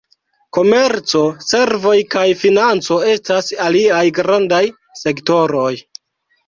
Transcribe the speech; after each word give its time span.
Komerco, 0.57 1.21
servoj 1.49 1.93
kaj 2.15 2.25
financo 2.45 2.99
estas 3.13 3.53
aliaj 3.69 4.05
grandaj 4.21 4.65
sektoroj. 5.07 5.71